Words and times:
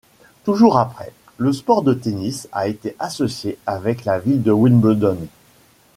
Toujours 0.45 0.79
après, 0.79 1.13
le 1.37 1.53
sport 1.53 1.83
de 1.83 1.93
tennis 1.93 2.49
a 2.53 2.67
été 2.67 2.95
associé 2.97 3.59
avec 3.67 4.03
la 4.03 4.17
ville 4.17 4.41
de 4.41 4.51
Wimbledon. 4.51 5.27